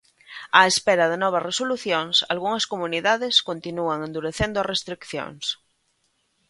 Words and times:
Á 0.59 0.61
espera 0.71 1.05
de 1.11 1.17
novas 1.23 1.45
resolucións, 1.49 2.15
algunhas 2.33 2.65
comunidades 2.71 3.35
continúan 3.49 3.99
endurecendo 4.07 4.57
as 4.59 4.69
restricións. 4.73 5.45